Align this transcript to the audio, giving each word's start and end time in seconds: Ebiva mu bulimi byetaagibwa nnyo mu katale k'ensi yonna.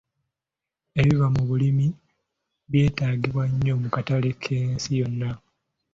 Ebiva 1.01 1.27
mu 1.35 1.41
bulimi 1.49 1.87
byetaagibwa 2.69 3.43
nnyo 3.51 3.73
mu 3.81 3.87
katale 3.95 4.29
k'ensi 4.41 4.89
yonna. 4.99 5.29